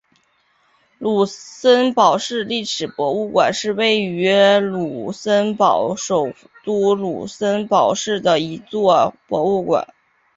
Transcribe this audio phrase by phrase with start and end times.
[0.97, 4.27] 卢森堡市历史博物馆是位于
[4.59, 6.33] 卢森堡首
[6.65, 9.93] 都卢森堡市的一座博物馆。